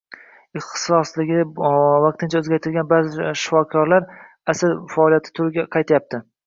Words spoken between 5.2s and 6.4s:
turiga qaytyapti